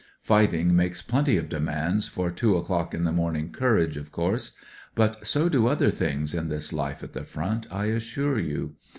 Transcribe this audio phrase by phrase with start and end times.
[0.23, 4.55] "Fighting makes plenty of demands for two o'clock in the moming courage, of course;
[4.95, 8.77] but so do other things in this life at the front, I assure you.